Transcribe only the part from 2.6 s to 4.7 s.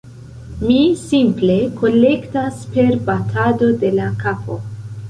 per batado de la kapo.